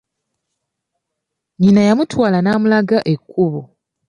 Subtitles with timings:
[1.53, 3.61] Nnyina yamutwala n'amulaga ekkubo.